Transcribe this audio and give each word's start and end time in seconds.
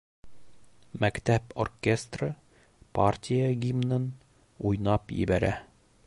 Мәктәп 1.03 1.51
оркестры 1.63 2.29
партия 2.99 3.51
гимнын 3.65 4.07
уйнап 4.71 5.15
ебәрә. 5.19 5.53